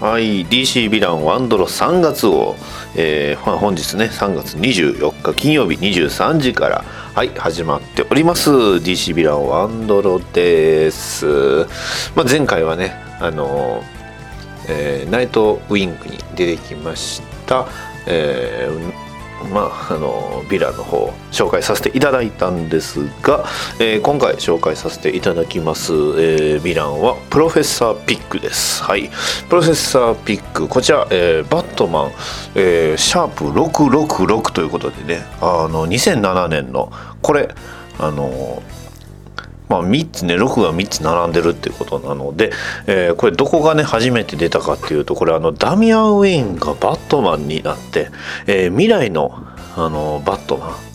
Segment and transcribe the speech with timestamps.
[0.00, 2.54] はい DC ヴィランワンドロ3月を、
[2.96, 6.84] えー、本日ね3月24日金曜日23時から
[7.16, 8.48] はい始まっております。
[8.48, 11.26] DC ヴィランワンドロです、
[12.14, 13.82] まあ、前回はねあの
[14.70, 17.66] えー、ナイトウィンクに出てきました、
[18.06, 19.07] えー、
[19.52, 23.44] まあ、あのヴィラの方紹介させていただいたんですが、
[23.80, 28.82] えー、今回紹介させていただきます、えー、ヴィランはプロフェッサーピックです。
[28.82, 29.10] はい。
[29.48, 32.12] プロフェッサーピックこちら、えー、バットマン、
[32.54, 36.92] えー、シャープ666ということでねあの2007年の
[37.22, 37.54] これ
[37.98, 38.62] あの
[39.68, 42.52] まあ、3つね6が3つ並んでるっていうことなので、
[42.86, 48.10] えー、これどこがね初めて出たかっていうとこれあのダミアン・ウェインがバットマンになって、
[48.46, 49.46] えー、未来の
[49.76, 50.88] あのバットマン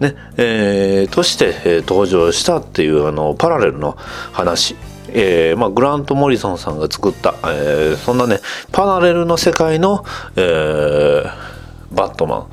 [0.00, 3.96] ねえー、として、えー、登場したっていうあのパラレルの
[4.32, 4.76] 話。
[5.10, 8.40] えーまあ、グラント・モリソンさんが作った、えー、そんなね
[8.72, 10.04] パラレルの世界の、
[10.36, 11.30] えー、
[11.90, 12.46] バットマ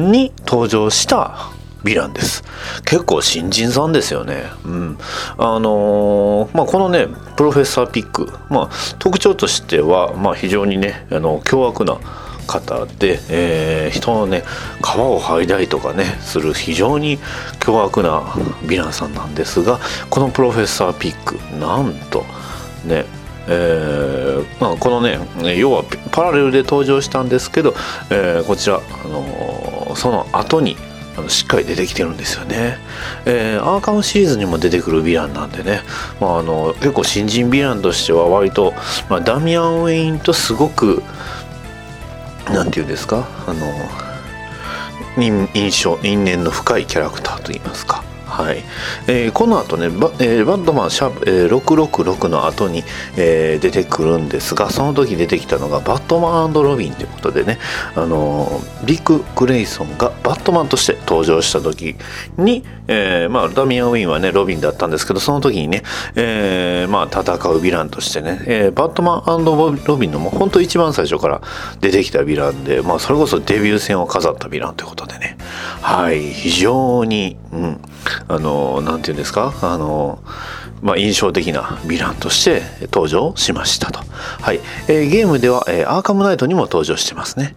[0.00, 1.50] ンに登場した
[1.86, 2.42] ヴィランです。
[2.84, 4.44] 結構新人さんですよね。
[4.64, 4.98] うん。
[5.38, 7.06] あのー、まあ、このね、
[7.36, 11.98] プロフェッサーピック、まあ、特徴としては、まあ、非常にね、あの、凶悪な
[12.46, 14.42] 方で、えー、人のね、
[14.82, 17.18] 皮を剥いだりとかね、する非常に
[17.60, 19.78] 凶悪なヴィランさんなんですが、
[20.10, 22.24] このプロフェッサーピック、なんと、
[22.84, 23.04] ね、
[23.48, 25.20] えーまあ、このね
[25.56, 27.74] 要はパラレルで登場したんですけど、
[28.10, 30.76] えー、こちら、あのー、その後に
[31.16, 32.78] あのしっかり出てきてるんですよね、
[33.24, 35.80] えー、アーカムシリーズにも出てくるヴィランなんでね、
[36.20, 38.74] まあ、あの結構新人ヴィランとしては割と、
[39.08, 41.02] まあ、ダミアン・ウェインとすごく
[42.50, 43.26] 何て言うんですか？
[43.46, 43.64] あの
[45.18, 48.04] 印象因縁の深いキャラクターといいますか。
[48.36, 48.62] はい。
[49.06, 52.84] えー、この後ねバ,、えー、バットマンシャープ、えー、666の後に、
[53.16, 57.58] えー、出てくるんですがその時出てきたのがバットマンロビンということでね、
[57.94, 61.96] あのー、ビッグ・グレイソンがバットマンとして登場した時
[62.36, 65.82] に、えーまあ、ダミアン・ウィンはねロビンだったんですけどその時にね、
[66.14, 67.26] えーまあ、戦う
[67.58, 71.40] ヴィランとしてね、えー、バットマンロビンのもう本当一番最初から
[71.80, 75.38] 出てきたヴィランで、まあ、それこそデビュー戦を飾ったヴィランということでね。
[75.80, 76.32] はい。
[76.32, 77.80] 非常に、うん、
[78.28, 79.54] あの何て言うんですか？
[79.62, 80.18] あの
[80.82, 84.00] まあ、印象的なヴィランとして登場しましたと。
[84.42, 84.60] はい。
[84.88, 87.56] えー、ゲームでは、えー、アーカムナイトにも登場してますね。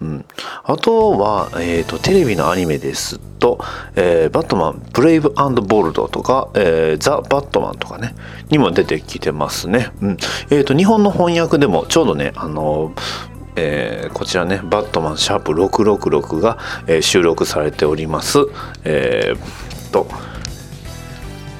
[0.00, 0.24] うん、
[0.64, 3.58] あとは、えーと、テレビのアニメですと
[3.96, 8.14] 「えー、バットマンブレイブボルド」とか、えー「ザ・バットマン」とかね
[8.48, 9.90] にも出てきてますね。
[10.00, 10.16] うん
[10.48, 12.92] えーと、日本の翻訳でもちょうどねあの
[13.56, 16.56] えー、こちらね、バットマンシャープ666が、
[16.86, 18.38] えー、収録されております。
[18.84, 20.06] えーと、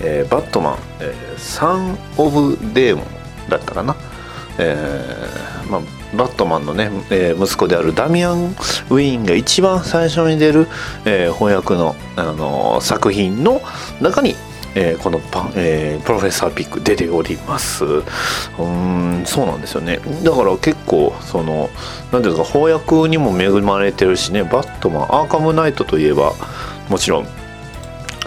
[0.01, 3.07] えー、バットマン、えー、サン・オブ・デーモン
[3.49, 3.97] だったかな、
[4.59, 10.67] えーまあ、バットマンのね、えー、息子であるダミアン・ウィーンが一番最初に出る、
[11.05, 13.61] えー、翻訳の、あのー、作品の
[14.01, 14.35] 中に
[14.75, 17.85] えー、このパ、えー、プロフェッサーピック出ております。
[17.85, 17.97] う
[18.65, 19.99] んそうなんですよね。
[20.23, 21.71] だから結構その
[22.13, 24.45] 何ていうか翻訳にも恵まれてるしね。
[24.45, 26.35] バットマンアーカムナイトといえば
[26.89, 27.40] もちろん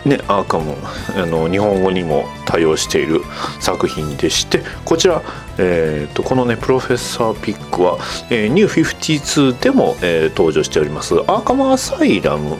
[0.05, 0.75] ね、アーカム
[1.15, 3.21] あの日本語にも対応している
[3.59, 5.21] 作品でしてこちら、
[5.57, 7.97] えーと、このねプロフェッサーピックは、
[8.29, 11.15] えー、ニュー52でも、えー、登場しております。
[11.15, 12.57] アーカムアサイラム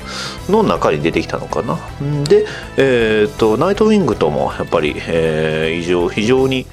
[0.49, 1.77] の中に出てきたのかな。
[2.23, 2.45] で、
[2.77, 6.65] えーと、ナイトウィングともやっぱり、えー、非常非常に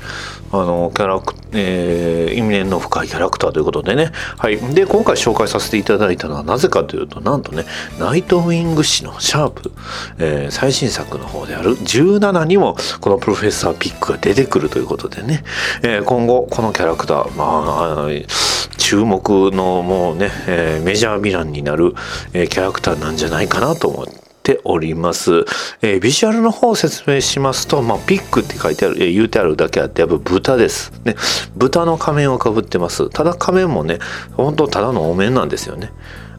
[0.53, 7.65] あのキャラク、えー、因縁の深いキャラクターということでね、はい、で今回紹介させていただいたのはなぜかというとなんとね
[7.99, 9.73] ナイトウィング誌のシャープ、
[10.19, 15.45] えー、最新作の方である17にもこのプロフェッサーピックが出てくるということでね、
[15.83, 21.95] えー、今後このキャラクターまあ注目のもうね、えー、メジャーヴィランになる、
[22.33, 25.45] えー、キャラクターなんじゃないかなと思ってております。
[25.83, 30.93] えー、ビジュアルの方を説明しますと、まあ、ピックって書いてある、えー、言うてあるだけあって、やっぱ豚です。
[31.05, 31.17] ね。
[31.57, 33.11] 豚の仮面をかぶってます。
[33.11, 33.99] ただ仮面もね、
[34.37, 35.93] 本当ただのお面なんですよね。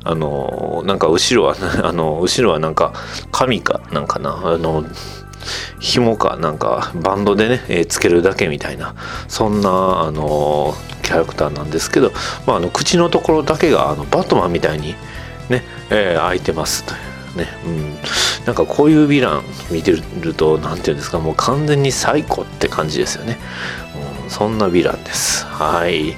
[0.04, 2.94] あの、なんか後ろは、 あの、後ろはなんか、
[3.32, 4.84] 神かなんかな、あの、
[5.80, 8.96] 紐かなんかバンドでね、えー、つけるだけみたいな
[9.28, 12.12] そんなあのキャラクターなんですけど、
[12.46, 14.96] まあ、あの口のところだけがあのバットマンみたいに
[15.50, 17.96] ね、えー、開いてますというね、うん、
[18.46, 23.38] なんかこういうヴィラン見てると何て言うんですかもう完全に最高って感じですよね、
[24.24, 25.46] うん、そんなヴィランです。
[25.46, 26.16] はい。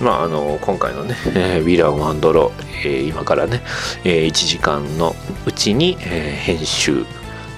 [0.00, 3.62] まああの今回のね、えー、ヴィランワンドロー、えー、今からね、
[4.04, 5.16] えー、1時間の
[5.46, 7.04] うちに、え、編集。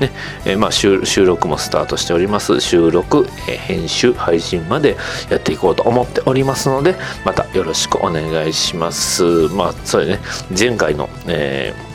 [0.01, 0.11] ね。
[0.45, 2.61] えーまあ、収録もスタートしております。
[2.61, 4.97] 収録、えー、編集配信まで
[5.31, 9.25] やっていこうと思っておりますのでまたよろしくお願いします。
[9.49, 10.21] まあそれね。
[10.57, 11.86] 前回の、えー、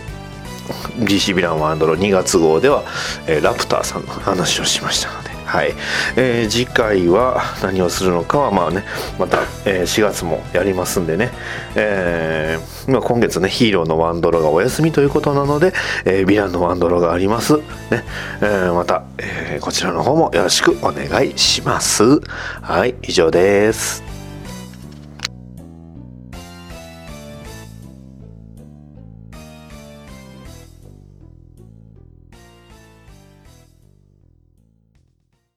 [1.00, 2.84] DC ヴィランワンドロ2月号では、
[3.28, 5.74] えー、ラプターさんの話をしましたのではい、
[6.16, 8.86] えー、次回は何をするのかはまあね
[9.20, 11.30] また、えー、4月もやりますんでね、
[11.76, 15.74] えーまあ、今月ねヒーローのワンドロがお休みということなので、
[16.06, 17.58] えー、ヴィランのワンドロがあります。
[17.58, 17.64] ね、
[18.42, 22.22] えー、また、えー、こちらの方もよろしくお願いします。
[22.62, 24.11] はい以上です。